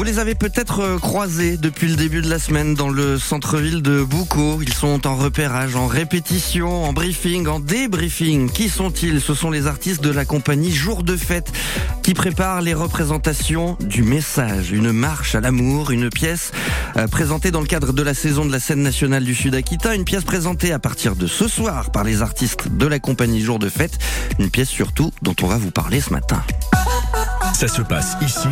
Vous 0.00 0.06
les 0.06 0.18
avez 0.18 0.34
peut-être 0.34 0.80
euh, 0.80 0.98
croisés 0.98 1.58
depuis 1.58 1.86
le 1.86 1.94
début 1.94 2.22
de 2.22 2.30
la 2.30 2.38
semaine 2.38 2.72
dans 2.72 2.88
le 2.88 3.18
centre-ville 3.18 3.82
de 3.82 4.02
Boucau. 4.02 4.62
Ils 4.62 4.72
sont 4.72 5.06
en 5.06 5.14
repérage, 5.14 5.76
en 5.76 5.86
répétition, 5.86 6.84
en 6.84 6.94
briefing, 6.94 7.46
en 7.46 7.60
débriefing. 7.60 8.50
Qui 8.50 8.70
sont-ils? 8.70 9.20
Ce 9.20 9.34
sont 9.34 9.50
les 9.50 9.66
artistes 9.66 10.02
de 10.02 10.08
la 10.08 10.24
compagnie 10.24 10.72
Jour 10.72 11.02
de 11.02 11.18
Fête 11.18 11.52
qui 12.02 12.14
préparent 12.14 12.62
les 12.62 12.72
représentations 12.72 13.76
du 13.78 14.02
message. 14.02 14.72
Une 14.72 14.90
marche 14.90 15.34
à 15.34 15.42
l'amour, 15.42 15.90
une 15.90 16.08
pièce 16.08 16.52
euh, 16.96 17.06
présentée 17.06 17.50
dans 17.50 17.60
le 17.60 17.66
cadre 17.66 17.92
de 17.92 18.02
la 18.02 18.14
saison 18.14 18.46
de 18.46 18.52
la 18.52 18.58
scène 18.58 18.80
nationale 18.80 19.24
du 19.24 19.34
Sud-Aquitaine. 19.34 19.96
Une 19.96 20.04
pièce 20.06 20.24
présentée 20.24 20.72
à 20.72 20.78
partir 20.78 21.14
de 21.14 21.26
ce 21.26 21.46
soir 21.46 21.92
par 21.92 22.04
les 22.04 22.22
artistes 22.22 22.68
de 22.68 22.86
la 22.86 23.00
compagnie 23.00 23.42
Jour 23.42 23.58
de 23.58 23.68
Fête. 23.68 23.98
Une 24.38 24.48
pièce 24.48 24.70
surtout 24.70 25.12
dont 25.20 25.36
on 25.42 25.46
va 25.46 25.58
vous 25.58 25.70
parler 25.70 26.00
ce 26.00 26.08
matin. 26.08 26.42
Ça 27.60 27.68
se 27.68 27.82
passe 27.82 28.16
ici, 28.22 28.48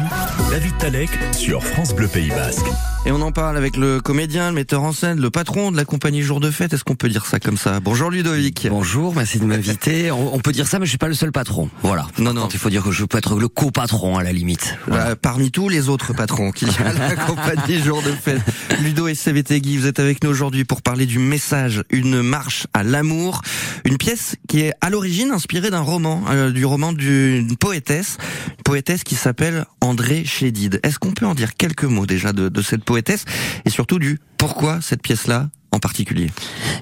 David 0.51 0.77
Talek 0.77 1.09
sur 1.33 1.65
France 1.65 1.95
Bleu 1.95 2.09
Pays 2.09 2.29
Basque. 2.29 2.67
Et 3.07 3.11
on 3.11 3.23
en 3.23 3.33
parle 3.33 3.57
avec 3.57 3.79
le 3.79 4.03
comédien, 4.03 4.49
le 4.51 4.55
metteur 4.55 4.83
en 4.83 4.93
scène, 4.93 5.19
le 5.19 5.31
patron 5.31 5.73
de 5.73 5.79
la 5.79 5.87
compagnie 5.87 6.21
Jour 6.21 6.41
de 6.41 6.51
Fête. 6.51 6.75
Est-ce 6.75 6.85
qu'on 6.85 6.95
peut 6.95 7.09
dire 7.09 7.25
ça 7.25 7.41
comme 7.41 7.57
ça? 7.57 7.81
Bonjour 7.81 8.11
Ludovic. 8.11 8.67
Bonjour, 8.69 9.15
merci 9.15 9.39
de 9.39 9.47
m'inviter. 9.47 10.11
On, 10.11 10.39
peut 10.41 10.53
dire 10.53 10.67
ça, 10.67 10.79
mais 10.79 10.85
je 10.85 10.91
suis 10.91 10.99
pas 10.99 11.09
le 11.09 11.15
seul 11.15 11.33
patron. 11.33 11.71
Voilà. 11.83 12.07
Non, 12.19 12.35
non. 12.35 12.49
il 12.53 12.59
faut 12.59 12.69
dire 12.69 12.83
que 12.83 12.91
je 12.91 13.07
peux 13.07 13.17
être 13.17 13.37
le 13.37 13.49
co-patron 13.49 14.19
à 14.19 14.25
la 14.25 14.33
limite. 14.33 14.77
Bah, 14.89 15.17
parmi 15.17 15.51
tous 15.51 15.71
les 15.71 15.89
autres 15.89 16.13
patrons 16.13 16.51
qui 16.51 16.67
à 16.67 16.93
la 16.93 17.17
compagnie 17.27 17.81
Jour 17.81 18.03
de 18.03 18.11
Fête. 18.11 18.43
Ludo 18.83 19.09
et 19.09 19.15
CVT 19.15 19.63
Guy, 19.63 19.79
vous 19.79 19.87
êtes 19.87 20.01
avec 20.01 20.23
nous 20.23 20.29
aujourd'hui 20.29 20.67
pour 20.67 20.83
parler 20.83 21.07
du 21.07 21.19
message, 21.19 21.83
une 21.89 22.21
marche 22.21 22.67
à 22.75 22.83
l'amour, 22.83 23.41
une 23.87 23.97
pièce 23.97 24.37
qui 24.49 24.61
est 24.61 24.73
à 24.83 24.91
l'origine 24.91 25.31
inspirée 25.31 25.71
d'un 25.71 25.81
roman, 25.81 26.25
euh, 26.29 26.51
du 26.51 26.67
roman 26.67 26.93
d'une 26.93 27.57
poétesse, 27.57 28.19
une 28.59 28.65
poétesse 28.65 28.98
qui 29.05 29.15
s'appelle 29.15 29.65
André 29.81 30.25
Chédid. 30.25 30.81
Est-ce 30.83 30.99
qu'on 30.99 31.13
peut 31.13 31.27
en 31.27 31.35
dire 31.35 31.55
quelques 31.55 31.85
mots 31.85 32.07
déjà 32.07 32.33
de, 32.33 32.49
de 32.49 32.63
cette 32.63 32.85
poétesse 32.85 33.25
et 33.65 33.71
surtout 33.71 33.99
du 33.99 34.19
pourquoi 34.37 34.81
cette 34.81 35.03
pièce-là 35.03 35.51
en 35.71 35.79
particulier 35.79 36.31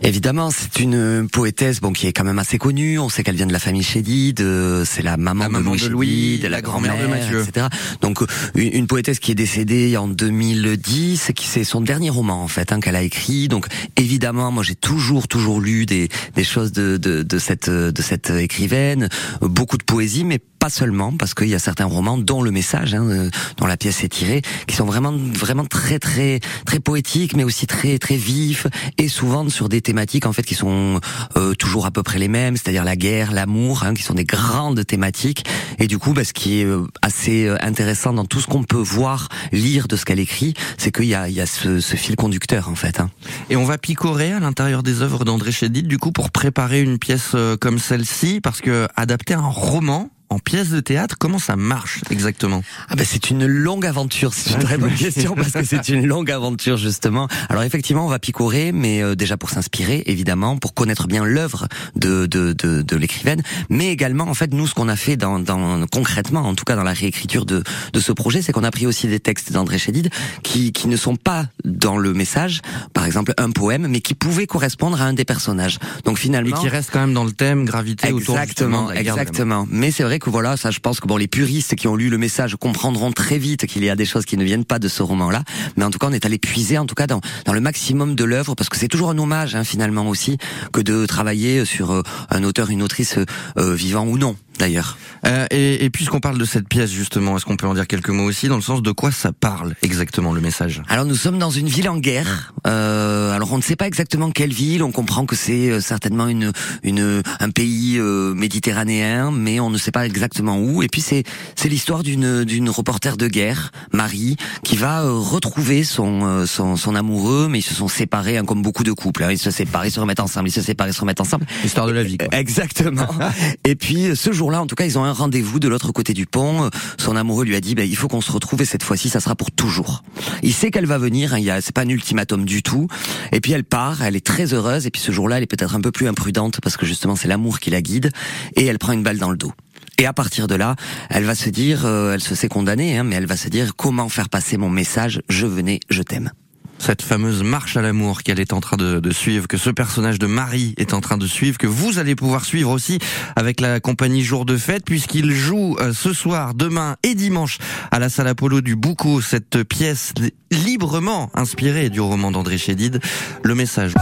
Évidemment, 0.03 0.51
c'est 0.51 0.81
une 0.81 1.29
poétesse 1.29 1.81
bon 1.81 1.93
qui 1.93 2.07
est 2.07 2.13
quand 2.13 2.25
même 2.25 2.39
assez 2.39 2.59
connue. 2.59 2.99
On 2.99 3.09
sait 3.09 3.23
qu'elle 3.23 3.37
vient 3.37 3.47
de 3.47 3.53
la 3.53 3.59
famille 3.59 3.83
Chédid, 3.83 4.43
c'est 4.85 5.03
la 5.03 5.17
maman, 5.17 5.49
de 5.49 5.59
Louis, 5.59 5.81
de 5.81 5.89
Louis 5.89 6.39
la, 6.49 6.63
grand-mère 6.63 6.97
de 7.01 7.07
Mathieu, 7.07 7.43
etc. 7.43 7.67
Donc 8.01 8.23
une, 8.55 8.87
poétesse 8.87 9.19
qui 9.19 9.33
est 9.33 9.37
décédée 9.37 9.97
en 9.97 10.07
2010, 10.07 11.33
qui 11.35 11.47
c'est 11.47 11.65
son 11.65 11.81
dernier 11.81 12.11
roman 12.11 12.43
en 12.43 12.49
fait 12.49 12.73
hein, 12.73 12.81
qu'elle 12.81 12.97
a 12.97 13.03
écrit. 13.03 13.49
Donc 13.49 13.67
évidemment, 13.97 14.53
moi 14.53 14.63
j'ai 14.63 14.75
toujours 14.75 15.29
toujours 15.29 15.61
lu 15.61 15.87
des, 15.87 16.09
des 16.35 16.45
choses 16.45 16.73
de, 16.73 16.97
de, 16.97 17.23
de 17.23 17.39
cette 17.39 17.69
de 17.71 18.03
cette 18.03 18.31
écrivaine, 18.31 19.09
beaucoup 19.41 19.79
de 19.79 19.85
poésie, 19.85 20.25
mais 20.25 20.39
pas 20.39 20.71
seulement, 20.71 21.13
parce 21.13 21.35
qu'il 21.35 21.49
y 21.49 21.55
a 21.55 21.59
certains 21.59 21.85
romans 21.85 22.19
dont 22.19 22.43
le 22.43 22.51
message, 22.51 22.95
hein, 22.95 23.05
euh, 23.05 23.31
dont 23.59 23.67
la 23.67 23.77
pièce 23.77 24.03
est 24.05 24.09
tirée, 24.09 24.43
qui 24.67 24.75
sont 24.77 24.85
vraiment 24.85 25.13
vraiment 25.13 25.65
très 25.65 25.99
très 25.99 26.41
très 26.65 26.81
poétiques, 26.81 27.37
mais 27.37 27.45
aussi 27.45 27.67
très 27.67 27.99
très 27.99 28.17
vifs 28.17 28.67
et 28.99 29.09
souvent 29.09 29.49
sur 29.49 29.69
des 29.69 29.81
thématiques 29.81 30.27
en 30.27 30.33
fait 30.33 30.43
qui 30.43 30.55
sont 30.55 31.01
euh, 31.37 31.55
toujours 31.55 31.87
à 31.87 31.91
peu 31.91 32.03
près 32.03 32.19
les 32.19 32.29
mêmes, 32.29 32.57
c'est-à-dire 32.57 32.85
la 32.85 32.97
guerre, 32.97 33.33
l'amour, 33.33 33.85
hein, 33.85 33.95
qui 33.95 34.03
sont 34.03 34.15
des 34.15 34.25
grandes 34.25 34.85
thématiques. 34.87 35.45
Et 35.79 35.87
du 35.87 35.99
coup, 35.99 36.13
bah, 36.13 36.25
ce 36.25 36.33
qui 36.33 36.61
est 36.61 36.65
euh, 36.65 36.87
assez 37.03 37.49
intéressant 37.61 38.13
dans 38.13 38.25
tout 38.25 38.41
ce 38.41 38.47
qu'on 38.47 38.65
peut 38.65 38.77
voir, 38.77 39.29
lire 39.53 39.89
de 39.89 39.97
ce 39.97 40.05
qu'elle 40.05 40.21
écrit, 40.21 40.55
c'est 40.79 40.95
qu'il 40.95 41.07
y 41.07 41.15
a, 41.15 41.29
il 41.29 41.35
y 41.35 41.41
a 41.41 41.47
ce, 41.47 41.81
ce, 41.81 41.97
fil 41.97 42.17
conducteur 42.17 42.69
en 42.69 42.75
fait. 42.75 43.01
Hein. 43.01 43.11
Et 43.51 43.57
on 43.57 43.65
va 43.65 43.79
picorer 43.79 44.33
à 44.33 44.41
l'intérieur 44.41 44.83
des 44.83 45.03
œuvres 45.03 45.25
d'André 45.25 45.53
Chédid, 45.53 45.87
du 45.87 45.99
coup, 45.99 46.13
pour 46.13 46.31
préparer 46.31 46.83
une 46.83 46.99
pièce 46.99 47.35
comme 47.61 47.79
celle-ci, 47.79 48.41
parce 48.41 48.61
que 48.61 48.89
adapter 48.97 49.35
un 49.35 49.49
roman, 49.49 50.11
en 50.29 50.39
pièce 50.39 50.71
de 50.71 50.81
théâtre, 50.81 51.17
comment 51.19 51.39
ça 51.39 51.57
marche 51.57 52.01
exactement? 52.11 52.63
Ah 52.89 52.97
ben 52.97 53.07
c'est 53.09 53.31
une 53.31 53.47
longue 53.47 53.87
aventure, 53.87 54.35
c'est 54.35 54.53
une 54.55 54.59
très 54.59 54.79
bonne 54.79 54.95
question 54.95 55.35
parce 55.35 55.53
que 55.53 55.65
c'est 55.65 55.89
une 55.89 56.07
longue 56.07 56.31
aventure 56.31 56.77
justement. 56.77 57.29
Alors 57.49 57.63
effectivement, 57.63 58.05
on 58.05 58.09
va 58.09 58.19
picorer, 58.19 58.73
mais 58.73 59.03
euh, 59.03 59.15
déjà 59.15 59.37
pour 59.37 59.51
s'inspirer, 59.51 60.03
évidemment, 60.07 60.57
pour 60.57 60.75
connaître 60.75 61.07
bien 61.07 61.25
l'œuvre 61.25 61.69
de 61.95 62.27
de, 62.27 62.53
de, 62.53 62.83
de 62.83 62.97
l'écrivaine, 62.97 63.43
mais 63.71 63.89
également 63.89 64.25
en 64.25 64.35
fait 64.35 64.53
nous 64.53 64.67
ce 64.67 64.75
qu'on 64.75 64.89
a 64.89 64.97
fait 64.97 65.17
dans, 65.17 65.39
dans 65.39 65.87
concrètement, 65.87 66.41
en 66.41 66.55
tout 66.55 66.65
cas 66.65 66.77
dans 66.77 66.85
la 66.85 66.93
réécriture 66.93 67.47
de 67.47 67.63
de 67.93 68.01
ce 68.01 68.13
projet, 68.13 68.43
c'est 68.43 68.53
qu'on 68.53 68.65
a 68.65 68.71
pris 68.71 68.87
aussi 68.87 69.07
des 69.07 69.21
textes 69.21 69.53
d'André 69.53 69.79
Chédid 69.79 70.11
qui 70.43 70.73
qui 70.73 70.89
ne 70.89 70.97
sont 70.97 71.17
pas 71.17 71.47
dans 71.65 71.99
le 71.99 72.13
message, 72.13 72.63
par 72.93 73.07
exemple 73.07 73.33
un 73.39 73.51
poème, 73.51 73.87
mais 73.89 74.01
qui 74.01 74.15
pouvaient 74.15 74.47
correspondre 74.47 75.01
à 75.01 75.05
un 75.05 75.13
des 75.13 75.25
personnages. 75.25 75.79
Donc 76.05 76.19
finalement, 76.19 76.57
et 76.57 76.61
qui 76.61 76.69
reste 76.69 76.91
quand 76.93 77.01
même 77.01 77.15
dans 77.15 77.25
le 77.25 77.33
thème 77.33 77.65
gravité 77.65 78.09
exactement, 78.09 78.87
autour 78.87 78.97
exactement. 78.97 79.67
Mais 79.71 79.91
c'est 79.91 80.03
vrai 80.03 80.16
que 80.19 80.31
voilà, 80.31 80.57
ça 80.57 80.71
je 80.71 80.81
pense 80.81 81.01
que 81.01 81.07
bon 81.07 81.17
les 81.17 81.29
puristes 81.29 81.75
qui 81.75 81.89
ont 81.89 81.97
lu 81.97 82.09
le 82.09 82.19
message 82.19 82.57
comprendront 82.57 83.13
très 83.13 83.39
vite 83.39 83.67
qu'il 83.67 83.85
y 83.85 83.91
a 83.91 83.97
des 83.97 84.05
choses 84.05 84.25
qui 84.25 84.37
ne 84.37 84.45
viennent 84.45 84.65
pas 84.65 84.79
de 84.79 84.89
ce 84.89 85.03
roman-là, 85.03 85.43
mais 85.77 85.85
en 85.85 85.91
tout 85.91 85.99
cas 85.99 86.09
on 86.09 86.13
est 86.13 86.25
allé 86.25 86.39
puiser 86.39 86.79
en 86.79 86.87
tout 86.87 86.95
cas 86.95 87.07
dans, 87.07 87.21
dans 87.45 87.53
le 87.53 87.61
maximum 87.61 88.15
de 88.15 88.25
l'œuvre 88.25 88.55
parce 88.55 88.69
que 88.69 88.77
c'est 88.77 88.89
toujours 88.89 89.11
un 89.11 89.19
hommage 89.19 89.55
hein, 89.55 89.65
finalement 89.65 90.09
aussi 90.09 90.39
que 90.73 90.81
de 90.81 91.07
travailler 91.07 91.65
sur 91.65 91.91
euh, 91.93 92.03
un 92.31 92.45
auteur, 92.45 92.71
une 92.71 92.83
autrice 92.83 93.19
euh, 93.59 93.75
vivant 93.75 94.07
ou 94.07 94.19
non 94.19 94.37
d'ailleurs. 94.59 94.97
Euh, 95.27 95.47
et, 95.51 95.85
et 95.85 95.91
puisqu'on 95.91 96.21
parle 96.21 96.39
de 96.39 96.45
cette 96.45 96.69
pièce 96.69 96.91
justement, 96.91 97.37
est-ce 97.37 97.45
qu'on 97.45 97.57
peut 97.57 97.67
en 97.67 97.75
dire 97.75 97.87
quelques 97.87 98.09
mots 98.11 98.25
aussi 98.25 98.49
dans 98.49 98.57
le 98.57 98.63
sens 98.63 98.83
de 98.83 98.91
quoi 98.91 99.11
ça 99.11 99.33
parle 99.33 99.75
exactement 99.83 100.33
le 100.33 100.41
message? 100.41 100.83
Alors 100.89 101.05
nous 101.05 101.15
sommes 101.17 101.39
dans 101.39 101.51
une 101.51 101.69
ville 101.69 101.89
en 101.89 101.99
guerre. 101.99 102.55
Euh, 102.67 103.06
alors 103.47 103.55
on 103.55 103.59
ne 103.59 103.63
sait 103.63 103.77
pas 103.77 103.87
exactement 103.87 104.33
quelle 104.33 104.53
ville. 104.53 104.83
On 104.83 104.91
comprend 104.91 105.25
que 105.25 105.37
c'est 105.37 105.71
euh, 105.71 105.81
certainement 105.81 106.27
une, 106.27 106.51
une 106.83 107.23
un 107.39 107.51
pays 107.51 107.97
euh, 107.97 108.35
méditerranéen, 108.35 109.31
mais 109.31 109.61
on 109.61 109.71
ne 109.71 109.79
sait 109.79 109.93
pas 109.93 110.05
exactement 110.05 110.59
où. 110.59 110.83
Et 110.83 110.89
puis 110.89 111.01
c'est 111.01 111.23
c'est 111.55 111.69
l'histoire 111.69 112.03
d'une 112.03 112.43
d'une 112.43 112.69
reporter 112.69 113.17
de 113.17 113.29
guerre, 113.29 113.71
Marie, 113.93 114.35
qui 114.65 114.77
va 114.77 115.03
euh, 115.05 115.13
retrouver 115.13 115.85
son, 115.85 116.45
son, 116.47 116.75
son 116.75 116.97
amoureux, 116.97 117.47
mais 117.49 117.61
ils 117.61 117.63
se 117.63 117.75
sont 117.75 117.87
séparés 117.87 118.37
hein, 118.37 118.45
comme 118.45 118.63
beaucoup 118.63 118.83
de 118.83 118.91
couples. 118.91 119.23
Hein. 119.23 119.31
Ils 119.31 119.39
se 119.39 119.53
séparent, 119.53 119.87
ils 119.87 119.93
se 119.93 120.01
remettent 120.01 120.19
ensemble, 120.19 120.49
ils 120.49 120.53
se 120.53 120.63
séparent, 120.63 120.89
ils 120.89 120.95
se 120.95 121.01
remettent 121.01 121.21
ensemble. 121.21 121.47
Histoire 121.65 121.87
de 121.87 121.93
la 121.93 122.03
vie. 122.03 122.19
Quoi. 122.19 122.27
Exactement. 122.33 123.07
et 123.65 123.77
puis 123.77 124.17
ce 124.17 124.33
jour 124.33 124.51
là 124.51 124.61
en 124.61 124.67
tout 124.67 124.75
cas, 124.75 124.87
ils 124.87 124.99
ont 124.99 125.05
un 125.05 125.13
rendez-vous 125.13 125.61
de 125.61 125.69
l'autre 125.69 125.93
côté 125.93 126.15
du 126.15 126.27
pont. 126.27 126.69
Son 126.99 127.15
amoureux 127.15 127.45
lui 127.45 127.55
a 127.55 127.61
dit, 127.61 127.77
bah, 127.77 127.85
il 127.85 127.97
faut 127.97 128.09
qu'on 128.09 128.21
se 128.21 128.33
retrouve 128.33 128.63
et 128.63 128.67
cette 128.67 128.83
fois-ci, 128.83 129.09
ça 129.09 129.21
sera 129.21 129.37
pour 129.37 129.53
toujours. 129.53 130.03
Il 130.43 130.53
sait 130.53 130.73
qu'elle 130.73 130.87
va 130.87 130.99
venir. 130.99 131.35
Hein, 131.35 131.39
il 131.39 131.45
y 131.45 131.51
a, 131.51 131.61
c'est 131.61 131.75
pas 131.75 131.83
un 131.83 131.89
ultimatum 131.89 132.45
du 132.45 132.65
tout. 132.65 132.89
Et 133.33 133.36
puis 133.41 133.53
elle 133.53 133.65
part. 133.65 134.03
Elle 134.03 134.17
est 134.17 134.25
très 134.25 134.55
heureuse. 134.55 134.87
Et 134.87 134.91
puis 134.91 135.01
ce 135.01 135.13
jour-là, 135.13 135.37
elle 135.39 135.43
est 135.43 135.47
peut-être 135.47 135.75
un 135.75 135.81
peu 135.81 135.93
plus 135.93 136.09
imprudente 136.09 136.61
parce 136.61 136.77
que 136.77 136.87
justement, 136.87 137.17
c'est 137.17 137.29
l'amour 137.29 137.61
qui 137.61 137.71
la 137.71 137.83
guide. 137.83 138.11
Et 138.55 138.67
elle 138.67 138.79
prend 138.79 138.93
une 138.93 139.03
balle 139.03 139.19
dans 139.19 139.31
le 139.31 139.37
dos. 139.37 139.53
Et 139.99 140.07
à 140.07 140.13
partir 140.13 140.47
de 140.47 140.55
là, 140.55 140.77
elle 141.09 141.25
va 141.25 141.35
se 141.35 141.49
dire, 141.49 141.87
euh, 141.87 142.13
elle 142.13 142.21
se 142.21 142.35
sait 142.35 142.49
condamnée, 142.49 142.99
hein, 142.99 143.05
mais 143.05 143.17
elle 143.17 143.27
va 143.27 143.37
se 143.37 143.49
dire 143.49 143.77
comment 143.77 144.09
faire 144.09 144.29
passer 144.29 144.59
mon 144.59 144.69
message. 144.69 145.23
Je 145.29 145.47
venais, 145.47 145.81
je 145.89 146.03
t'aime 146.03 146.31
cette 146.79 147.03
fameuse 147.03 147.43
marche 147.43 147.77
à 147.77 147.83
l'amour 147.83 148.23
qu'elle 148.23 148.41
est 148.41 148.53
en 148.53 148.61
train 148.61 148.77
de, 148.77 149.11
suivre, 149.11 149.49
que 149.49 149.57
ce 149.57 149.71
personnage 149.71 150.19
de 150.19 150.27
Marie 150.27 150.75
est 150.77 150.95
en 150.95 151.01
train 151.01 151.17
de 151.17 151.27
suivre, 151.27 151.59
que 151.59 151.67
vous 151.67 151.99
allez 151.99 152.15
pouvoir 152.15 152.45
suivre 152.45 152.71
aussi 152.71 152.99
avec 153.35 153.61
la 153.61 153.81
compagnie 153.81 154.23
Jour 154.23 154.45
de 154.45 154.57
Fête, 154.57 154.85
puisqu'il 154.85 155.33
joue 155.33 155.77
euh, 155.81 155.93
ce 155.93 156.13
soir, 156.13 156.55
demain 156.55 156.97
et 157.03 157.15
dimanche 157.15 157.59
à 157.91 157.99
la 157.99 158.09
salle 158.09 158.29
Apollo 158.29 158.61
du 158.61 158.77
Boucau 158.77 159.21
cette 159.21 159.65
pièce 159.65 160.13
librement 160.51 161.31
inspirée 161.35 161.91
du 161.91 162.01
roman 162.01 162.31
d'André 162.31 162.59
Chédid, 162.59 163.01
Le 163.43 163.55
Message. 163.55 163.95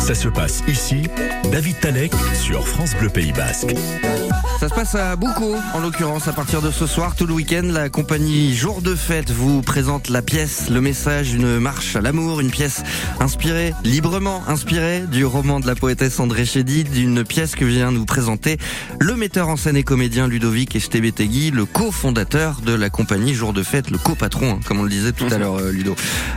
Ça 0.00 0.14
se 0.14 0.28
passe 0.28 0.62
ici, 0.68 1.08
David 1.50 1.80
Talek 1.80 2.12
sur 2.40 2.66
France 2.66 2.94
Bleu 3.00 3.08
Pays 3.08 3.32
Basque. 3.32 3.74
Ça 4.58 4.70
se 4.70 4.74
passe 4.74 4.94
à 4.94 5.16
Boucau, 5.16 5.54
en 5.74 5.80
l'occurrence, 5.80 6.28
à 6.28 6.32
partir 6.32 6.62
de 6.62 6.70
ce 6.70 6.86
soir, 6.86 7.14
tout 7.14 7.26
le 7.26 7.34
week-end, 7.34 7.64
la 7.64 7.90
compagnie 7.90 8.54
Jour 8.54 8.80
de 8.80 8.94
Fête 8.94 9.30
vous 9.30 9.60
présente 9.60 10.08
la 10.08 10.22
pièce, 10.22 10.70
le 10.70 10.80
message, 10.80 11.34
une 11.34 11.58
marche 11.58 11.94
à 11.94 12.00
l'amour, 12.00 12.40
une 12.40 12.50
pièce 12.50 12.82
inspirée, 13.20 13.74
librement 13.84 14.42
inspirée 14.48 15.04
du 15.12 15.26
roman 15.26 15.60
de 15.60 15.66
la 15.66 15.74
poétesse 15.74 16.18
André 16.20 16.46
Chédid, 16.46 16.90
d'une 16.90 17.22
pièce 17.22 17.54
que 17.54 17.66
vient 17.66 17.90
nous 17.90 18.06
présenter 18.06 18.56
le 18.98 19.14
metteur 19.14 19.50
en 19.50 19.56
scène 19.56 19.76
et 19.76 19.82
comédien 19.82 20.26
Ludovic 20.26 20.74
Estebetegui, 20.74 21.50
le 21.50 21.66
cofondateur 21.66 22.62
de 22.64 22.72
la 22.72 22.88
compagnie 22.88 23.34
Jour 23.34 23.52
de 23.52 23.62
Fête, 23.62 23.90
le 23.90 23.98
copatron, 23.98 24.52
hein, 24.52 24.60
comme 24.64 24.80
on 24.80 24.84
le 24.84 24.90
disait 24.90 25.12
tout 25.12 25.26
à 25.30 25.36
l'heure, 25.36 25.56
euh, 25.56 25.70
Ludo. 25.70 25.94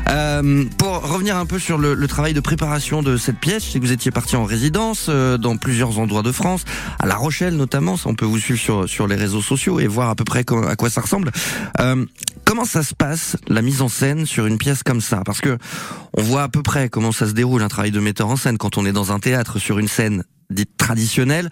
Euh, 0.09 0.65
pour 0.77 1.09
revenir 1.09 1.38
un 1.38 1.45
peu 1.45 1.57
sur 1.57 1.77
le, 1.77 1.94
le, 1.94 2.07
travail 2.09 2.33
de 2.33 2.41
préparation 2.41 3.01
de 3.01 3.15
cette 3.15 3.39
pièce, 3.39 3.65
je 3.65 3.71
sais 3.71 3.79
que 3.79 3.85
vous 3.85 3.94
étiez 3.94 4.11
parti 4.11 4.35
en 4.35 4.44
résidence 4.44 5.05
euh, 5.07 5.38
dans 5.38 5.55
plusieurs 5.55 5.99
endroits 5.99 6.23
de 6.23 6.33
France, 6.33 6.65
à 6.99 7.07
La 7.07 7.15
Rochelle 7.15 7.55
notamment, 7.55 7.95
on 8.09 8.15
peut 8.15 8.25
vous 8.25 8.39
suivre 8.39 8.59
sur, 8.59 8.89
sur 8.89 9.07
les 9.07 9.15
réseaux 9.15 9.41
sociaux 9.41 9.79
et 9.79 9.85
voir 9.85 10.09
à 10.09 10.15
peu 10.15 10.23
près 10.23 10.39
à 10.39 10.75
quoi 10.75 10.89
ça 10.89 11.01
ressemble. 11.01 11.31
Euh, 11.79 12.06
comment 12.44 12.65
ça 12.65 12.81
se 12.81 12.95
passe, 12.95 13.38
la 13.47 13.61
mise 13.61 13.81
en 13.83 13.88
scène 13.88 14.25
sur 14.25 14.47
une 14.47 14.57
pièce 14.57 14.81
comme 14.81 15.00
ça? 15.00 15.21
Parce 15.23 15.41
que 15.41 15.57
on 16.13 16.23
voit 16.23 16.44
à 16.44 16.50
peu 16.50 16.63
près 16.63 16.89
comment 16.89 17.11
ça 17.11 17.27
se 17.27 17.33
déroule 17.33 17.61
un 17.61 17.67
travail 17.67 17.91
de 17.91 18.00
metteur 18.00 18.27
en 18.27 18.35
scène 18.35 18.57
quand 18.57 18.77
on 18.79 18.85
est 18.85 18.91
dans 18.91 19.11
un 19.11 19.19
théâtre 19.19 19.59
sur 19.59 19.77
une 19.77 19.88
scène 19.88 20.23
dite 20.49 20.77
traditionnelle. 20.77 21.49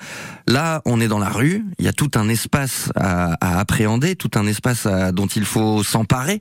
Là, 0.47 0.81
on 0.85 0.99
est 0.99 1.07
dans 1.07 1.19
la 1.19 1.29
rue, 1.29 1.65
il 1.79 1.85
y 1.85 1.87
a 1.87 1.93
tout 1.93 2.11
un 2.15 2.29
espace 2.29 2.89
à, 2.95 3.33
à 3.41 3.59
appréhender, 3.59 4.15
tout 4.15 4.31
un 4.35 4.47
espace 4.47 4.87
dont 5.13 5.27
il 5.27 5.45
faut 5.45 5.83
s'emparer. 5.83 6.39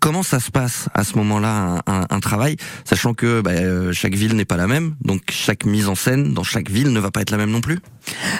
Comment 0.00 0.22
ça 0.22 0.40
se 0.40 0.50
passe 0.50 0.88
à 0.94 1.04
ce 1.04 1.16
moment-là, 1.16 1.82
un, 1.86 1.92
un, 1.92 2.06
un, 2.08 2.20
travail, 2.20 2.56
sachant 2.84 3.14
que 3.14 3.40
bah, 3.40 3.50
euh, 3.50 3.92
chaque 3.92 4.14
ville 4.14 4.34
n'est 4.36 4.44
pas 4.44 4.56
la 4.56 4.66
même, 4.66 4.94
donc 5.02 5.22
chaque 5.30 5.64
mise 5.64 5.88
en 5.88 5.94
scène 5.94 6.34
dans 6.34 6.44
chaque 6.44 6.70
ville 6.70 6.92
ne 6.92 7.00
va 7.00 7.10
pas 7.10 7.20
être 7.20 7.30
la 7.30 7.36
même 7.36 7.50
non 7.50 7.60
plus? 7.60 7.78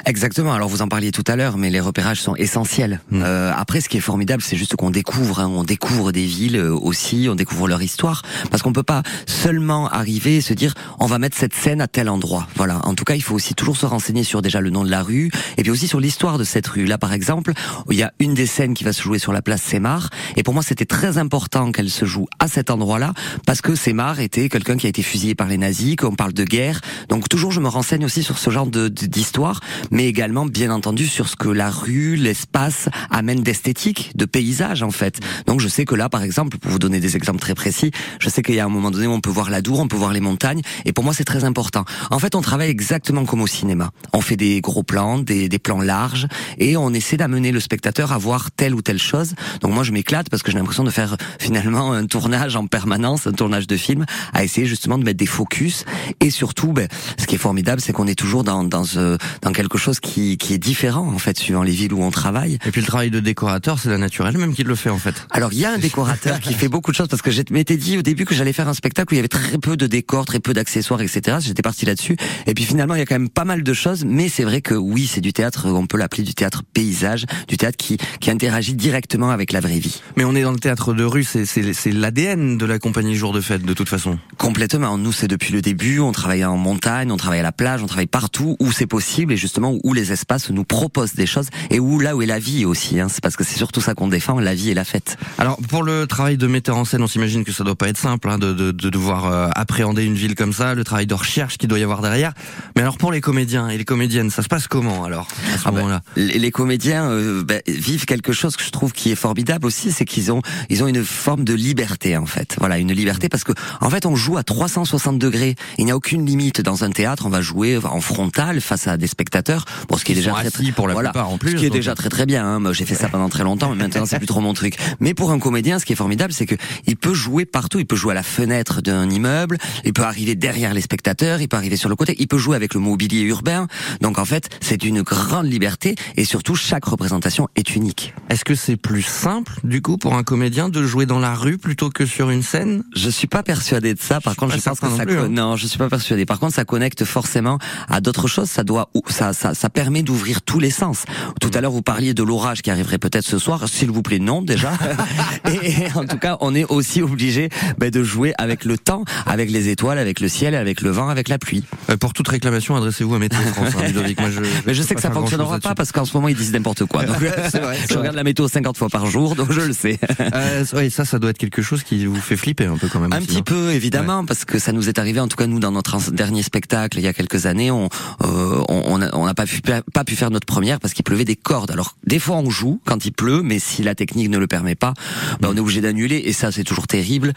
Exactement. 0.07 0.53
Alors 0.55 0.69
vous 0.69 0.83
en 0.83 0.89
parliez 0.89 1.11
tout 1.11 1.25
à 1.27 1.37
l'heure, 1.37 1.59
mais 1.59 1.71
les 1.71 1.81
repérages 1.81 2.21
sont 2.21 2.35
essentiels. 2.37 3.01
Hmm. 3.11 3.23
Euh, 3.23 3.53
après, 3.55 3.81
ce 3.81 3.89
qui 3.89 3.97
est 3.97 4.01
formidable, 4.01 4.43
c'est 4.43 4.57
juste 4.57 4.77
qu'on 4.77 4.91
découvre, 4.91 5.41
hein, 5.41 5.49
on 5.49 5.65
découvre 5.65 6.13
des 6.13 6.25
villes 6.25 6.57
euh, 6.57 6.73
aussi, 6.73 7.29
on 7.31 7.35
découvre 7.35 7.69
leur 7.69 7.83
histoire, 7.83 8.23
parce 8.51 8.63
qu'on 8.63 8.73
peut 8.73 8.83
pas 8.83 9.03
seulement 9.27 9.89
arriver 9.89 10.37
et 10.37 10.41
se 10.41 10.55
dire 10.55 10.75
on 11.01 11.07
va 11.07 11.19
mettre 11.19 11.37
cette 11.37 11.55
scène 11.55 11.81
à 11.81 11.89
tel 11.89 12.09
endroit. 12.09 12.47
Voilà. 12.57 12.81
En 12.87 12.95
tout 12.95 13.05
cas, 13.05 13.15
il 13.15 13.23
faut 13.23 13.35
aussi 13.35 13.55
toujours 13.59 13.77
se 13.77 13.87
renseigner 13.87 14.23
sur 14.23 14.41
déjà 14.41 14.61
le 14.61 14.71
nom 14.71 14.85
de 14.85 14.91
la 14.91 15.03
rue 15.03 15.31
et 15.57 15.63
puis 15.63 15.71
aussi 15.71 15.89
sur 15.89 16.01
l'histoire 16.01 16.39
de 16.39 16.45
cette 16.45 16.67
rue. 16.67 16.87
Là, 16.87 16.97
par 16.97 17.13
exemple, 17.13 17.53
il 17.91 17.99
y 17.99 18.05
a 18.05 18.13
une 18.21 18.33
des 18.33 18.47
scènes 18.47 18.73
qui 18.73 18.85
va 18.85 18.93
se 18.93 19.03
jouer 19.03 19.19
sur 19.19 19.33
la 19.33 19.43
place 19.43 19.61
Sémar, 19.61 20.11
et 20.37 20.43
pour 20.43 20.55
moi, 20.55 20.63
c'était 20.63 20.87
très 20.87 21.19
important 21.19 21.73
qu'elle 21.73 21.91
se 21.91 22.05
joue 22.05 22.27
à 22.39 22.47
cet 22.47 22.71
endroit-là, 22.71 23.13
parce 23.45 23.61
que 23.61 23.75
Sémar 23.75 24.21
était 24.21 24.49
quelqu'un 24.49 24.77
qui 24.77 24.87
a 24.87 24.89
été 24.89 25.03
fusillé 25.03 25.35
par 25.35 25.49
les 25.49 25.59
nazis, 25.59 25.97
qu'on 25.97 26.15
parle 26.15 26.33
de 26.33 26.45
guerre. 26.45 26.81
Donc 27.09 27.29
toujours, 27.29 27.51
je 27.51 27.61
me 27.61 27.69
renseigne 27.69 28.05
aussi 28.05 28.23
sur 28.23 28.39
ce 28.39 28.51
genre 28.51 28.69
d'histoire, 28.69 29.61
mais 29.91 30.07
également, 30.07 30.47
bien 30.47 30.71
entendu, 30.71 31.09
sur 31.09 31.29
ce 31.29 31.35
que 31.35 31.49
la 31.49 31.71
rue, 31.71 32.15
l'espace 32.15 32.89
amène 33.11 33.43
d'esthétique, 33.43 34.13
de 34.15 34.25
paysage 34.25 34.85
en 34.85 34.93
fait. 34.93 35.19
Donc 35.47 35.61
je 35.61 35.67
sais 35.67 35.85
que 35.85 35.97
là, 35.97 36.09
par 36.09 36.23
exemple, 36.23 36.59
pour 36.59 36.71
vous 36.71 36.79
donner 36.79 37.01
des 37.01 37.17
exemples 37.17 37.41
très 37.41 37.55
précis, 37.57 37.91
je 38.21 38.29
sais 38.29 38.43
qu'il 38.43 38.55
y 38.55 38.61
a 38.61 38.65
un 38.65 38.69
moment 38.69 38.93
donné 38.93 39.09
où 39.09 39.13
on 39.13 39.21
peut 39.21 39.31
voir 39.31 39.51
la 39.51 39.63
Dour, 39.63 39.81
on 39.81 39.89
peut 39.89 39.97
voir 39.97 40.13
les 40.13 40.21
montagnes, 40.21 40.63
et 40.85 40.93
pour 40.93 41.03
moi 41.03 41.13
c'est 41.13 41.25
très 41.25 41.43
important. 41.43 41.85
En 42.13 42.21
fait, 42.21 42.37
on 42.37 42.41
travaille 42.41 42.71
exactement 42.71 43.25
comme 43.25 43.41
au 43.41 43.48
cinéma. 43.49 43.91
On 44.13 44.21
fait 44.21 44.37
des 44.37 44.61
gros 44.61 44.83
plans, 44.83 45.19
des, 45.19 45.49
des 45.49 45.59
plans 45.59 45.81
larges, 45.81 46.29
et 46.59 46.77
on 46.77 46.93
essaie 46.93 47.17
d'amener 47.17 47.53
le 47.53 47.61
spectateur 47.61 48.13
à 48.13 48.19
voir 48.19 48.51
telle 48.51 48.75
ou 48.75 48.83
telle 48.83 48.99
chose. 48.99 49.35
Donc 49.61 49.73
moi 49.73 49.83
je 49.83 49.93
m'éclate 49.93 50.31
parce 50.31 50.43
que 50.43 50.53
j'ai 50.53 50.59
l'impression 50.59 50.85
de 50.85 50.91
faire 50.91 51.17
finalement 51.39 51.93
un 51.93 52.07
tournage 52.07 52.57
en 52.57 52.67
permanence, 52.67 53.27
un 53.27 53.33
tournage 53.33 53.67
de 53.67 53.77
film, 53.77 54.07
à 54.33 54.45
essayer 54.45 54.67
justement 54.67 54.99
de 54.99 55.05
mettre 55.05 55.19
des 55.19 55.27
focus, 55.27 55.85
et 56.21 56.31
surtout, 56.31 56.73
ben, 56.73 56.89
ce 57.19 57.27
qui 57.27 57.35
est 57.35 57.39
formidable, 57.39 57.81
c'est 57.81 57.93
qu'on 57.93 58.07
est 58.07 58.19
toujours 58.19 58.45
dans 58.45 58.65
dans, 58.65 58.85
euh, 58.97 59.17
dans 59.43 59.53
quelque 59.53 59.79
chose 59.79 60.01
qui, 60.01 60.37
qui 60.37 60.55
est 60.55 60.59
différent 60.59 61.09
en 61.09 61.19
fait 61.19 61.39
suivant 61.39 61.63
les 61.63 61.73
villes 61.73 61.93
où 61.93 62.03
on 62.03 62.11
travaille. 62.11 62.59
Et 62.67 62.71
puis 62.71 62.81
le 62.81 62.87
travail 62.87 63.11
de 63.11 63.21
décorateur, 63.21 63.79
c'est 63.79 63.89
la 63.89 63.99
nature 63.99 64.27
elle-même 64.27 64.55
qui 64.55 64.65
le 64.65 64.75
fait 64.75 64.91
en 64.91 64.99
fait. 64.99 65.15
Alors 65.31 65.53
il 65.53 65.59
y 65.59 65.65
a 65.65 65.73
un 65.73 65.79
décorateur 65.79 66.41
qui 66.43 66.55
fait 66.55 66.69
beaucoup 66.69 66.91
de 66.91 66.97
choses 66.97 67.09
parce 67.09 67.23
que 67.23 67.31
je 67.31 67.43
m'étais 67.51 67.77
dit 67.77 67.99
au 67.99 68.03
début 68.03 68.25
que 68.25 68.35
j'allais 68.35 68.53
faire 68.53 68.69
un 68.69 68.75
spectacle 68.75 69.13
où 69.13 69.15
il 69.15 69.19
y 69.19 69.21
avait 69.21 69.29
très 69.29 69.59
peu 69.59 69.77
de 69.77 69.87
décors, 69.87 70.27
très 70.27 70.41
peu 70.41 70.53
d'accessoires, 70.53 71.01
etc. 71.01 71.39
J'étais 71.41 71.63
parti 71.63 71.87
là-dessus. 71.87 72.17
Et 72.47 72.55
puis 72.55 72.65
finalement 72.65 72.95
il 72.95 72.99
y 72.99 73.03
a 73.03 73.07
quand 73.07 73.15
même 73.15 73.31
pas 73.39 73.45
mal 73.45 73.63
de 73.63 73.73
choses, 73.73 74.05
mais 74.05 74.29
c'est 74.29 74.43
vrai 74.43 74.61
que 74.61 74.75
oui 74.75 75.07
c'est 75.07 75.21
du 75.21 75.33
théâtre, 75.33 75.69
on 75.69 75.87
peut 75.87 75.97
l'appeler 75.97 76.25
du 76.25 76.35
théâtre 76.35 76.65
paysage, 76.75 77.25
du 77.47 77.57
théâtre 77.57 77.77
qui, 77.77 77.97
qui 78.19 78.33
interagit 78.33 78.75
directement 78.75 79.31
avec 79.31 79.53
la 79.53 79.61
vraie 79.61 79.79
vie. 79.79 80.03
Mais 80.17 80.25
on 80.25 80.35
est 80.35 80.43
dans 80.43 80.51
le 80.51 80.59
théâtre 80.59 80.93
de 80.93 81.05
rue, 81.05 81.23
c'est 81.23 81.93
l'ADN 81.93 82.59
de 82.59 82.67
la 82.67 82.81
compagnie 82.81 83.15
Jour 83.15 83.33
de 83.33 83.41
Fête 83.41 83.63
de 83.63 83.73
toute 83.75 83.89
façon. 83.89 84.19
Complètement. 84.39 84.99
Nous 84.99 85.13
c'est 85.13 85.29
depuis 85.29 85.53
le 85.53 85.63
début, 85.63 86.01
on 86.01 86.11
travaille 86.11 86.45
en 86.45 86.57
montagne, 86.57 87.13
on 87.13 87.17
travaille 87.17 87.39
à 87.39 87.45
la 87.45 87.53
plage, 87.53 87.81
on 87.81 87.87
travaille 87.87 88.09
partout 88.09 88.57
où 88.59 88.73
c'est 88.73 88.89
possible 88.89 89.33
et 89.33 89.37
justement 89.37 89.79
où 89.85 89.95
les 89.95 90.11
espaces 90.11 90.51
nous 90.51 90.65
proposent 90.65 91.15
des 91.15 91.27
choses 91.27 91.47
et 91.71 91.79
où 91.79 92.01
là 92.01 92.17
où 92.17 92.23
est 92.23 92.27
la 92.27 92.41
vie 92.41 92.65
aussi. 92.65 92.99
Hein, 92.99 93.07
c'est 93.09 93.23
parce 93.23 93.37
que 93.37 93.45
c'est 93.45 93.57
surtout 93.57 93.81
ça 93.81 93.95
qu'on 93.95 94.09
défend, 94.09 94.41
la 94.41 94.57
vie 94.57 94.71
et 94.71 94.75
la 94.75 94.85
fête. 94.85 95.17
Alors 95.39 95.59
pour 95.69 95.85
le 95.85 96.09
travail 96.09 96.39
de 96.39 96.47
metteur 96.49 96.77
en 96.77 96.85
scène, 96.85 97.03
on 97.03 97.07
s'imagine 97.07 97.45
que 97.45 97.53
ça 97.53 97.63
doit 97.63 97.77
pas 97.77 97.89
être 97.89 97.99
simple 97.99 98.31
hein, 98.31 98.39
de, 98.39 98.53
de, 98.53 98.73
de, 98.73 98.91
devoir 98.91 99.27
euh, 99.27 99.49
appréhender 99.55 100.05
une 100.05 100.17
ville 100.17 100.35
comme 100.35 100.53
ça, 100.53 100.75
le 100.75 100.83
travail 100.83 101.07
de 101.07 101.15
recherche 101.15 101.57
qu'il 101.57 101.69
doit 101.69 101.79
y 101.79 101.85
avoir 101.85 102.03
derrière. 102.03 102.33
Mais 102.75 102.83
alors 102.83 102.99
pour 102.99 103.13
les 103.13 103.21
comédiens 103.29 103.69
et 103.69 103.77
les 103.77 103.85
comédiennes, 103.85 104.31
ça 104.31 104.43
se 104.43 104.49
passe 104.49 104.69
comment 104.69 105.05
alors 105.05 105.29
à 105.53 105.59
ce 105.59 105.63
ah 105.67 105.71
ben, 105.71 105.81
moment-là? 105.81 106.01
les, 106.17 106.39
les, 106.39 106.51
comédiens 106.51 107.11
euh, 107.11 107.45
ben, 107.45 107.61
vivent 107.67 108.07
quelque 108.07 108.33
chose 108.33 108.57
que 108.57 108.65
je 108.65 108.71
trouve 108.71 108.93
qui 108.93 109.11
est 109.11 109.17
formidable 109.17 109.67
aussi, 109.67 109.93
c'est 109.93 110.07
qu'ils 110.07 110.33
ont 110.33 110.41
ils 110.71 110.83
ont 110.83 110.87
une 110.87 111.05
forme 111.05 111.45
de 111.45 111.53
liberté 111.53 112.17
en 112.17 112.25
fait. 112.25 112.57
Voilà, 112.59 112.79
une 112.79 112.91
liberté 112.91 113.29
parce 113.29 113.45
que 113.45 113.53
en 113.83 113.91
fait 113.91 114.07
on 114.07 114.17
joue 114.17 114.39
à 114.39 114.45
360 114.45 115.19
degrés. 115.19 115.57
Il 115.77 115.85
n'y 115.85 115.91
a 115.91 115.97
aucune 115.97 116.25
limite 116.25 116.63
dans 116.63 116.85
un 116.85 116.91
théâtre. 116.91 117.27
On 117.27 117.29
va 117.29 117.43
jouer 117.43 117.79
en 117.85 118.01
frontal 118.01 118.63
face 118.63 118.87
à 118.87 118.97
des 118.97 119.07
spectateurs. 119.07 119.67
Pour 119.89 119.99
ce 119.99 120.07
qui 120.07 120.13
est 120.13 120.15
déjà 120.15 120.33
très, 120.33 120.73
pour 120.73 120.89
la 120.89 120.95
voilà, 120.95 121.11
plupart 121.11 121.29
en 121.29 121.37
plus. 121.37 121.51
Ce 121.51 121.57
qui 121.57 121.67
est 121.67 121.71
déjà 121.71 121.95
très 121.95 122.09
très 122.09 122.25
bien. 122.25 122.47
Hein. 122.47 122.73
J'ai 122.73 122.87
fait 122.87 122.95
ça 122.95 123.11
pendant 123.11 123.29
très 123.29 123.45
longtemps, 123.45 123.69
mais 123.75 123.83
maintenant 123.83 124.07
c'est 124.07 124.17
plus 124.17 124.27
trop 124.27 124.41
mon 124.41 124.55
truc. 124.55 124.79
Mais 125.01 125.13
pour 125.13 125.33
un 125.33 125.39
comédien, 125.39 125.79
ce 125.79 125.85
qui 125.85 125.93
est 125.93 125.97
formidable, 125.97 126.33
c'est 126.33 126.47
que 126.47 126.55
il 126.87 126.97
peut 126.97 127.13
jouer 127.13 127.45
partout. 127.45 127.79
Il 127.79 127.87
peut 127.87 127.95
jouer 127.95 128.13
à 128.13 128.15
la 128.15 128.23
fenêtre 128.23 128.81
d'un 128.81 129.11
immeuble. 129.11 129.59
Il 129.85 129.93
peut 129.93 130.05
arriver 130.05 130.35
derrière 130.35 130.73
les 130.73 130.81
spectateurs. 130.81 131.43
Il 131.43 131.49
peut 131.49 131.59
arriver 131.59 131.77
sur 131.77 131.91
le 131.91 131.97
côté. 131.97 132.17
Il 132.19 132.27
peut 132.27 132.39
jouer 132.39 132.57
avec 132.57 132.73
le 132.73 132.81
mobilier 133.09 133.23
urbain. 133.23 133.67
Donc 134.03 134.19
en 134.19 134.25
fait, 134.27 134.51
c'est 134.61 134.85
une 134.85 135.01
grande 135.01 135.47
liberté 135.47 135.95
et 136.17 136.25
surtout 136.25 136.55
chaque 136.55 136.85
représentation 136.85 137.49
est 137.57 137.75
unique. 137.75 138.13
Est-ce 138.29 138.45
que 138.45 138.55
c'est 138.55 138.77
plus 138.77 139.03
simple 139.03 139.55
du 139.65 139.81
coup 139.81 139.97
pour 139.97 140.15
un 140.15 140.23
comédien 140.23 140.69
de 140.69 140.85
jouer 140.85 141.07
dans 141.07 141.19
la 141.19 141.35
rue 141.35 141.57
plutôt 141.57 141.89
que 141.89 142.05
sur 142.05 142.29
une 142.29 142.43
scène? 142.43 142.83
Je 142.95 143.09
suis 143.09 143.27
pas 143.27 143.43
persuadé 143.43 143.95
de 143.95 144.01
ça. 144.01 144.21
Par 144.21 144.37
contre, 144.37 144.57
je 144.57 144.61
pense 144.61 144.81
que 144.81 144.89
ça 144.89 145.05
hein. 145.09 145.29
non, 145.29 145.57
je 145.57 145.67
suis 145.67 145.79
pas 145.79 145.89
persuadé. 145.89 146.27
Par 146.27 146.39
contre, 146.39 146.55
ça 146.55 146.67
connecte 146.67 147.05
forcément 147.07 147.59
à 147.89 148.03
d'autres 148.03 148.29
choses. 148.29 148.51
Ça 148.51 148.63
doit, 148.63 148.91
ça, 149.09 149.33
ça, 149.33 149.55
ça 149.55 149.71
permet 149.71 150.03
d'ouvrir 150.03 150.43
tous 150.43 150.61
les 150.61 150.71
sens. 150.71 151.05
Tout 151.41 151.51
à 151.55 151.63
l'heure, 151.63 151.73
vous 151.73 151.83
parliez 151.83 152.13
de 152.13 152.23
l'orage 152.23 152.61
qui 152.61 152.71
arriverait 152.71 152.99
peut-être 152.99 153.25
ce 153.25 153.39
soir. 153.39 153.69
S'il 153.69 153.91
vous 153.91 154.03
plaît, 154.03 154.19
non 154.19 154.43
déjà. 154.43 154.73
et, 155.63 155.91
en 155.95 156.05
tout 156.05 156.19
cas, 156.19 156.37
on 156.41 156.55
est 156.55 156.65
aussi 156.65 157.01
obligé 157.01 157.49
ben, 157.79 157.91
de 157.91 158.03
jouer 158.03 158.35
avec 158.37 158.67
le 158.67 158.77
temps, 158.77 159.05
avec 159.25 159.51
les 159.51 159.69
étoiles, 159.69 159.99
avec 159.99 160.21
le 160.21 160.29
ciel, 160.29 160.55
avec 160.55 160.83
le 160.83 160.91
vent, 160.91 161.09
avec 161.09 161.29
la 161.29 161.39
pluie. 161.39 161.65
Euh, 161.91 161.97
pour 161.97 162.13
toute 162.13 162.29
réclamation, 162.29 162.77
adressez-vous 162.99 163.15
à 163.15 163.19
Météo 163.19 163.41
France, 163.53 163.75
hein, 163.79 164.15
Moi, 164.19 164.31
je, 164.31 164.41
Mais 164.67 164.75
je 164.75 164.83
sais 164.83 164.95
que 164.95 165.01
ça 165.01 165.11
fonctionnera 165.11 165.59
pas 165.61 165.75
parce 165.75 165.93
qu'en 165.93 166.05
ce 166.05 166.15
moment 166.15 166.29
ils 166.29 166.37
disent 166.37 166.53
n'importe 166.53 166.85
quoi. 166.85 167.05
Donc, 167.05 167.17
vrai, 167.21 167.79
je 167.89 167.97
regarde 167.97 168.17
la 168.17 168.25
météo 168.25 168.49
50 168.49 168.77
fois 168.77 168.89
par 168.89 169.07
jour, 169.07 169.35
donc 169.35 169.53
je 169.53 169.61
le 169.61 169.73
sais. 169.73 169.99
euh, 170.35 170.65
oui, 170.75 170.91
ça, 170.91 171.05
ça 171.05 171.19
doit 171.19 171.31
être 171.31 171.39
quelque 171.39 171.63
chose 171.63 171.83
qui 171.83 172.07
vous 172.07 172.17
fait 172.17 172.37
flipper 172.37 172.67
un 172.67 172.77
peu 172.77 172.89
quand 172.89 173.01
même. 173.01 173.13
Un 173.13 173.21
petit 173.21 173.43
peu, 173.43 173.71
évidemment, 173.71 174.25
parce 174.25 174.45
que 174.45 174.59
ça 174.59 174.73
nous 174.73 174.89
est 174.89 174.99
arrivé, 174.99 175.21
en 175.21 175.29
tout 175.29 175.37
cas 175.37 175.47
nous, 175.47 175.61
dans 175.61 175.73
notre 175.73 176.11
dernier 176.11 176.43
spectacle 176.43 176.99
il 176.99 177.03
y 177.03 177.09
a 177.09 177.13
quelques 177.13 177.47
années, 177.47 177.71
on 177.71 177.89
euh, 178.25 178.63
on 178.69 178.99
n'a 178.99 179.35
pas 179.35 179.47
pu 179.47 179.61
pas 179.61 180.05
pu 180.05 180.17
faire 180.17 180.31
notre 180.31 180.47
première 180.47 180.81
parce 180.81 180.95
qu'il 180.95 181.05
pleuvait 181.05 181.25
des 181.25 181.37
cordes. 181.37 181.71
Alors 181.71 181.97
des 182.07 182.19
fois 182.19 182.37
on 182.37 182.51
joue 182.51 182.81
quand 182.85 183.05
il 183.05 183.13
pleut, 183.13 183.43
mais 183.43 183.59
si 183.59 183.83
la 183.83 183.95
technique 183.95 184.29
ne 184.29 184.39
le 184.39 184.47
permet 184.47 184.75
pas, 184.75 184.95
ben, 185.41 185.51
on 185.53 185.57
est 185.57 185.61
obligé 185.61 185.81
d'annuler 185.81 186.23
et 186.25 186.33
ça 186.33 186.53
c'est 186.53 186.65
toujours 186.65 186.87
terrible. 186.87 187.33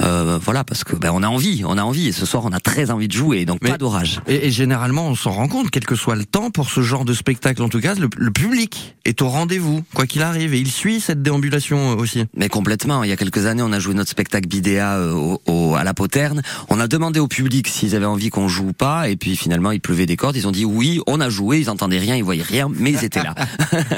Euh, 0.00 0.38
voilà 0.42 0.64
parce 0.64 0.84
que 0.84 0.96
ben, 0.96 1.10
on 1.12 1.22
a 1.22 1.28
envie, 1.28 1.62
on 1.64 1.78
a 1.78 1.82
envie 1.82 2.08
et 2.08 2.12
ce 2.12 2.26
soir 2.26 2.44
on 2.44 2.52
a 2.52 2.60
très 2.60 2.90
envie 2.90 3.08
de 3.08 3.12
jouer, 3.12 3.44
donc 3.44 3.60
pas 3.60 3.78
d'orage. 3.78 4.20
Et, 4.26 4.46
et, 4.46 4.50
généralement 4.50 5.03
on 5.08 5.14
s'en 5.14 5.32
rend 5.32 5.48
compte, 5.48 5.70
quel 5.70 5.84
que 5.84 5.96
soit 5.96 6.16
le 6.16 6.24
temps 6.24 6.50
pour 6.50 6.70
ce 6.70 6.82
genre 6.82 7.04
de 7.04 7.14
spectacle, 7.14 7.62
en 7.62 7.68
tout 7.68 7.80
cas 7.80 7.94
le, 7.94 8.08
le 8.16 8.30
public 8.30 8.96
est 9.04 9.22
au 9.22 9.28
rendez-vous 9.28 9.82
quoi 9.94 10.06
qu'il 10.06 10.22
arrive 10.22 10.54
et 10.54 10.58
il 10.58 10.70
suit 10.70 11.00
cette 11.00 11.22
déambulation 11.22 11.92
euh, 11.92 11.94
aussi. 11.96 12.24
Mais 12.36 12.48
complètement. 12.48 13.04
Il 13.04 13.10
y 13.10 13.12
a 13.12 13.16
quelques 13.16 13.46
années 13.46 13.62
on 13.62 13.72
a 13.72 13.78
joué 13.78 13.94
notre 13.94 14.10
spectacle 14.10 14.48
Bidéa 14.48 14.96
euh, 14.96 15.36
au, 15.46 15.74
à 15.74 15.84
la 15.84 15.94
Poterne. 15.94 16.42
On 16.68 16.80
a 16.80 16.88
demandé 16.88 17.20
au 17.20 17.28
public 17.28 17.68
s'ils 17.68 17.94
avaient 17.94 18.04
envie 18.04 18.30
qu'on 18.30 18.48
joue 18.48 18.68
ou 18.68 18.72
pas 18.72 19.08
et 19.08 19.16
puis 19.16 19.36
finalement 19.36 19.72
il 19.72 19.80
pleuvait 19.80 20.06
des 20.06 20.16
cordes. 20.16 20.36
Ils 20.36 20.48
ont 20.48 20.52
dit 20.52 20.64
oui, 20.64 21.00
on 21.06 21.20
a 21.20 21.28
joué, 21.28 21.60
ils 21.60 21.70
entendaient 21.70 21.98
rien, 21.98 22.16
ils 22.16 22.24
voyaient 22.24 22.42
rien, 22.42 22.68
mais 22.70 22.92
ils 22.92 23.04
étaient 23.04 23.22
là. 23.22 23.34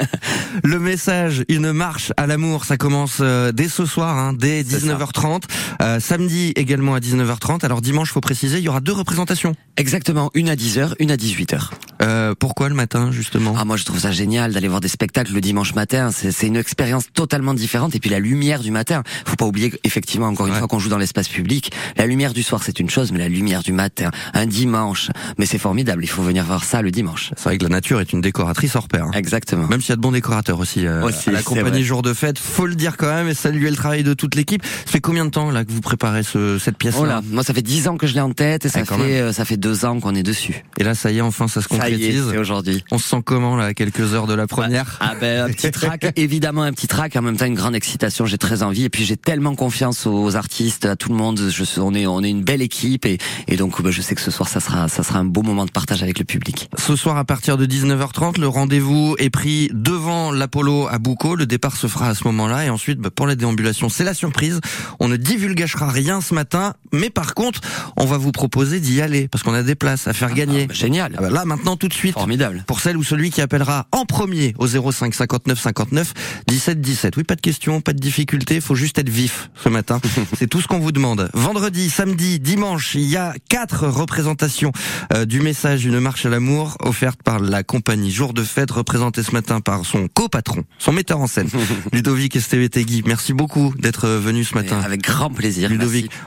le 0.63 0.79
message, 0.79 1.43
une 1.49 1.71
marche 1.71 2.11
à 2.17 2.27
l'amour, 2.27 2.65
ça 2.65 2.77
commence 2.77 3.17
euh, 3.21 3.51
dès 3.51 3.69
ce 3.69 3.85
soir, 3.85 4.17
hein, 4.17 4.33
dès 4.33 4.63
19h30. 4.63 5.43
Euh, 5.81 5.99
samedi 5.99 6.53
également 6.55 6.95
à 6.95 6.99
19h30. 6.99 7.63
Alors 7.65 7.81
dimanche, 7.81 8.11
faut 8.11 8.21
préciser, 8.21 8.57
il 8.57 8.63
y 8.63 8.69
aura 8.69 8.79
deux 8.79 8.93
représentations. 8.93 9.55
Exactement, 9.77 10.31
une 10.33 10.49
à 10.49 10.55
10h, 10.55 10.93
une 10.99 11.11
à 11.11 11.15
18h. 11.15 11.69
Euh, 12.01 12.35
pourquoi 12.37 12.69
le 12.69 12.75
matin 12.75 13.11
justement? 13.11 13.55
Ah 13.57 13.65
moi 13.65 13.75
je 13.77 13.83
trouve 13.83 13.99
ça 13.99 14.11
génial 14.11 14.53
d'aller 14.53 14.67
voir 14.67 14.81
des 14.81 14.87
spectacles 14.87 15.33
le 15.33 15.41
dimanche 15.41 15.73
matin. 15.73 16.11
C'est 16.11 16.47
une 16.47 16.55
expérience 16.55 17.05
totalement 17.11 17.53
différente 17.53 17.95
et 17.95 17.99
puis 17.99 18.09
la 18.09 18.19
lumière 18.19 18.61
du 18.61 18.71
matin. 18.71 19.03
Faut 19.25 19.35
pas 19.35 19.45
oublier 19.45 19.73
effectivement 19.83 20.27
encore 20.27 20.47
une 20.47 20.53
fois 20.53 20.67
qu'on 20.67 20.79
joue 20.79 20.89
dans 20.89 20.97
l'espace 20.97 21.27
public. 21.27 21.71
La 21.97 22.05
lumière 22.05 22.33
du 22.33 22.43
soir 22.43 22.61
c'est 22.63 22.79
une 22.79 22.89
chose, 22.89 23.11
mais 23.11 23.19
la 23.19 23.29
lumière 23.29 23.63
du 23.63 23.71
matin, 23.71 24.11
un 24.33 24.45
dimanche, 24.45 25.09
mais 25.37 25.45
c'est 25.45 25.57
formidable. 25.57 26.03
Il 26.03 26.09
faut 26.09 26.21
venir 26.21 26.43
voir 26.45 26.63
ça 26.63 26.81
le 26.81 26.91
dimanche. 26.91 27.31
C'est 27.35 27.43
vrai 27.43 27.57
que 27.57 27.63
la 27.63 27.69
nature 27.69 27.99
est 27.99 28.13
une 28.13 28.21
décoratrice 28.21 28.75
hors 28.75 28.87
pair. 28.87 29.05
Hein. 29.05 29.11
Exactement. 29.13 29.67
Même 29.67 29.81
s'il 29.81 29.89
y 29.89 29.93
a 29.93 29.95
de 29.95 30.01
bons 30.01 30.11
décorateurs 30.11 30.59
aussi. 30.59 30.85
Euh, 30.85 31.03
aussi 31.03 31.31
la 31.31 31.41
compagnie 31.41 31.83
Jour 31.83 32.01
de 32.01 32.13
Fête, 32.13 32.37
faut 32.37 32.67
le 32.67 32.75
dire 32.75 32.97
quand 32.97 33.07
même 33.07 33.27
et 33.27 33.33
saluer 33.33 33.69
le 33.69 33.75
travail 33.75 34.03
de 34.03 34.13
toute 34.13 34.35
l'équipe. 34.35 34.63
Ça 34.63 34.91
fait 34.91 35.01
combien 35.01 35.25
de 35.25 35.31
temps 35.31 35.49
là 35.49 35.65
que 35.65 35.71
vous 35.71 35.81
préparez 35.81 36.23
ce, 36.23 36.59
cette 36.59 36.77
pièce 36.77 36.99
là 36.99 37.21
oh 37.23 37.27
Moi 37.31 37.43
ça 37.43 37.53
fait 37.53 37.61
dix 37.61 37.87
ans 37.87 37.97
que 37.97 38.07
je 38.07 38.13
l'ai 38.13 38.21
en 38.21 38.31
tête 38.31 38.65
et 38.65 38.69
ça 38.69 38.85
fait 38.85 39.21
euh, 39.21 39.33
ça 39.33 39.45
fait 39.45 39.57
deux 39.57 39.85
ans 39.85 39.99
qu'on 39.99 40.15
est 40.15 40.23
dessus. 40.23 40.63
Et 40.77 40.83
là 40.87 40.95
ça 40.95 41.11
y 41.11 41.17
est 41.17 41.21
enfin 41.21 41.47
ça 41.47 41.61
se 41.61 41.67
concrétise. 41.67 42.33
Aujourd'hui. 42.37 42.83
On 42.91 42.97
se 42.97 43.07
sent 43.07 43.21
comment 43.23 43.55
là 43.55 43.65
à 43.65 43.73
quelques 43.73 44.13
heures 44.13 44.27
de 44.27 44.33
la 44.33 44.47
première 44.47 44.97
Ah 45.01 45.13
ben 45.19 45.45
un 45.45 45.49
petit 45.49 45.71
trac, 45.71 46.13
évidemment 46.15 46.63
un 46.63 46.71
petit 46.71 46.87
trac, 46.87 47.15
en 47.15 47.21
même 47.21 47.37
temps 47.37 47.45
une 47.45 47.55
grande 47.55 47.75
excitation. 47.75 48.25
J'ai 48.25 48.37
très 48.37 48.63
envie 48.63 48.85
et 48.85 48.89
puis 48.89 49.05
j'ai 49.05 49.17
tellement 49.17 49.55
confiance 49.55 50.05
aux 50.05 50.35
artistes, 50.35 50.85
à 50.85 50.95
tout 50.95 51.09
le 51.09 51.15
monde. 51.15 51.39
Je, 51.49 51.79
on 51.79 51.93
est 51.93 52.07
on 52.07 52.23
est 52.23 52.29
une 52.29 52.43
belle 52.43 52.61
équipe 52.61 53.05
et, 53.05 53.17
et 53.47 53.57
donc 53.57 53.81
ben, 53.81 53.91
je 53.91 54.01
sais 54.01 54.15
que 54.15 54.21
ce 54.21 54.31
soir 54.31 54.47
ça 54.47 54.59
sera 54.59 54.87
ça 54.87 55.03
sera 55.03 55.19
un 55.19 55.25
beau 55.25 55.41
moment 55.41 55.65
de 55.65 55.71
partage 55.71 56.03
avec 56.03 56.19
le 56.19 56.25
public. 56.25 56.69
Ce 56.77 56.95
soir 56.95 57.17
à 57.17 57.25
partir 57.25 57.57
de 57.57 57.65
19h30, 57.65 58.39
le 58.39 58.47
rendez-vous 58.47 59.15
est 59.19 59.29
pris 59.29 59.69
devant 59.73 60.31
l'Apollo 60.31 60.87
à 60.87 60.99
Boucault. 60.99 61.35
Le 61.35 61.45
départ 61.45 61.75
se 61.75 61.87
fera 61.87 62.09
à 62.09 62.15
ce 62.15 62.23
moment-là 62.25 62.65
et 62.65 62.69
ensuite 62.69 62.99
ben, 62.99 63.09
pour 63.09 63.27
la 63.27 63.35
déambulation, 63.35 63.89
c'est 63.89 64.05
la 64.05 64.13
surprise. 64.13 64.61
On 64.99 65.09
ne 65.09 65.17
divulgachera 65.17 65.89
rien 65.89 66.21
ce 66.21 66.33
matin, 66.33 66.73
mais 66.93 67.09
par 67.09 67.33
contre, 67.33 67.61
on 67.97 68.05
va 68.05 68.17
vous 68.17 68.31
proposer 68.31 68.79
d'y 68.79 69.01
aller 69.01 69.27
parce 69.27 69.43
qu'on 69.43 69.53
a 69.53 69.63
des 69.63 69.75
places 69.75 70.07
à 70.07 70.13
faire 70.13 70.29
ah, 70.31 70.35
gagner. 70.35 70.67
Génial. 70.77 71.13
Ah 71.17 71.21
bah 71.21 71.29
là, 71.29 71.45
maintenant, 71.45 71.75
tout 71.75 71.87
de 71.87 71.93
suite. 71.93 72.13
Formidable. 72.13 72.63
Pour 72.67 72.79
celle 72.79 72.97
ou 72.97 73.03
celui 73.03 73.31
qui 73.31 73.41
appellera 73.41 73.87
en 73.91 74.05
premier 74.05 74.53
au 74.57 74.67
05 74.67 75.13
59 75.13 75.59
59 75.59 76.13
17 76.47 76.81
17. 76.81 77.17
Oui, 77.17 77.23
pas 77.23 77.35
de 77.35 77.41
questions, 77.41 77.81
pas 77.81 77.93
de 77.93 77.99
difficultés, 77.99 78.61
faut 78.61 78.75
juste 78.75 78.97
être 78.99 79.09
vif 79.09 79.49
ce 79.55 79.69
matin. 79.69 79.99
C'est 80.37 80.47
tout 80.47 80.61
ce 80.61 80.67
qu'on 80.67 80.79
vous 80.79 80.91
demande. 80.91 81.29
Vendredi, 81.33 81.89
samedi, 81.89 82.39
dimanche, 82.39 82.95
il 82.95 83.09
y 83.09 83.17
a 83.17 83.33
quatre 83.49 83.87
représentations 83.87 84.71
euh, 85.13 85.25
du 85.25 85.41
message 85.41 85.85
Une 85.85 85.99
marche 85.99 86.25
à 86.25 86.29
l'amour 86.29 86.77
offerte 86.79 87.21
par 87.23 87.39
la 87.39 87.63
compagnie 87.63 88.11
Jour 88.11 88.33
de 88.33 88.43
Fête, 88.43 88.71
représentée 88.71 89.23
ce 89.23 89.31
matin 89.31 89.61
par 89.61 89.85
son 89.85 90.07
copatron, 90.07 90.63
son 90.77 90.91
metteur 90.91 91.19
en 91.19 91.27
scène, 91.27 91.49
Ludovic 91.93 92.35
Estevetegui. 92.35 93.03
Merci 93.05 93.33
beaucoup 93.33 93.73
d'être 93.77 94.07
venu 94.07 94.43
ce 94.43 94.55
matin. 94.55 94.79
Avec 94.83 95.01
grand 95.01 95.29
plaisir. 95.29 95.69
Ludovic, 95.69 96.05
Merci. 96.05 96.15